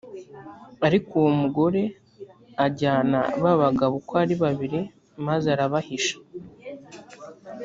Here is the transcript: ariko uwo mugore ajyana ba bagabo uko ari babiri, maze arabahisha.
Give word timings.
ariko 0.87 1.11
uwo 1.19 1.31
mugore 1.41 1.81
ajyana 2.65 3.19
ba 3.41 3.51
bagabo 3.61 3.93
uko 4.01 4.13
ari 4.23 4.35
babiri, 4.43 4.79
maze 5.27 5.47
arabahisha. 5.55 6.17